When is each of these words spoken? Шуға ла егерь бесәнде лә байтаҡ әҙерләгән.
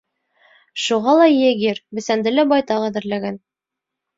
Шуға 0.83 1.13
ла 1.19 1.27
егерь 1.33 1.81
бесәнде 1.99 2.35
лә 2.37 2.49
байтаҡ 2.55 2.87
әҙерләгән. 2.89 3.39